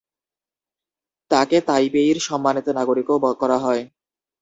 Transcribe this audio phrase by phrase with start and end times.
[1.31, 3.83] তাকে তাইপেইর সম্মানিত নাগরিকও করা হয়।